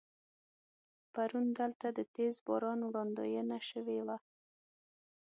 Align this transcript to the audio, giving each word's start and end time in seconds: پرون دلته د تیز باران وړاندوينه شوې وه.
پرون 1.13 1.45
دلته 1.59 1.87
د 1.97 1.99
تیز 2.13 2.35
باران 2.47 2.79
وړاندوينه 2.83 3.57
شوې 3.69 3.99
وه. 4.07 4.17